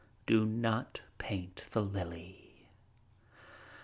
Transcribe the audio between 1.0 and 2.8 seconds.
paint the lily.